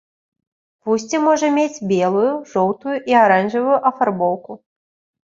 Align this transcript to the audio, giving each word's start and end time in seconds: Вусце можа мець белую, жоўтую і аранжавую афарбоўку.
Вусце 0.89 1.19
можа 1.25 1.49
мець 1.57 1.83
белую, 1.91 2.31
жоўтую 2.53 2.95
і 3.13 3.17
аранжавую 3.21 3.77
афарбоўку. 3.91 4.51